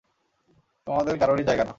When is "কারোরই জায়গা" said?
1.17-1.63